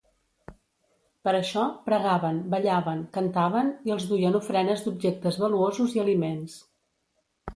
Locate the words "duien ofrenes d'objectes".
4.13-5.39